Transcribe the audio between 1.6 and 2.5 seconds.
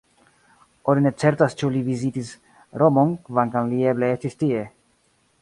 li vizitis